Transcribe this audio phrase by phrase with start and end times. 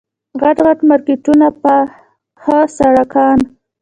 [0.41, 3.37] غټ غټ مارکېټونه پاخه سړکان.